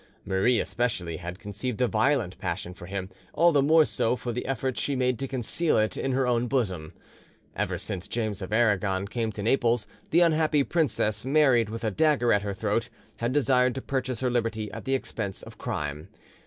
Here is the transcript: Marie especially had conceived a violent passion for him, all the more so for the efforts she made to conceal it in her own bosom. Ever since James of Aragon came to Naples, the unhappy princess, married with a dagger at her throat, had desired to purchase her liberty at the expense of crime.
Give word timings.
Marie 0.25 0.59
especially 0.59 1.17
had 1.17 1.37
conceived 1.37 1.79
a 1.79 1.87
violent 1.87 2.35
passion 2.39 2.73
for 2.73 2.87
him, 2.87 3.11
all 3.33 3.51
the 3.51 3.61
more 3.61 3.85
so 3.85 4.15
for 4.15 4.31
the 4.31 4.47
efforts 4.47 4.81
she 4.81 4.95
made 4.95 5.19
to 5.19 5.27
conceal 5.27 5.77
it 5.77 5.95
in 5.95 6.11
her 6.13 6.25
own 6.25 6.47
bosom. 6.47 6.91
Ever 7.55 7.77
since 7.77 8.07
James 8.07 8.41
of 8.41 8.51
Aragon 8.51 9.07
came 9.07 9.31
to 9.33 9.43
Naples, 9.43 9.85
the 10.09 10.21
unhappy 10.21 10.63
princess, 10.63 11.23
married 11.23 11.69
with 11.69 11.83
a 11.83 11.91
dagger 11.91 12.33
at 12.33 12.41
her 12.41 12.55
throat, 12.55 12.89
had 13.17 13.31
desired 13.31 13.75
to 13.75 13.81
purchase 13.83 14.21
her 14.21 14.31
liberty 14.31 14.71
at 14.71 14.85
the 14.85 14.95
expense 14.95 15.43
of 15.43 15.59
crime. 15.59 16.07